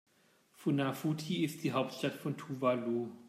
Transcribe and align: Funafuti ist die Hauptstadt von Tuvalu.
Funafuti 0.55 1.43
ist 1.43 1.63
die 1.63 1.73
Hauptstadt 1.73 2.15
von 2.15 2.35
Tuvalu. 2.35 3.11